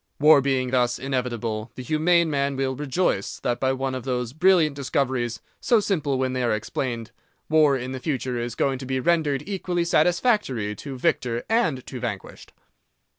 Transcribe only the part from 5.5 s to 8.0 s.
so simple when they are explained, war in the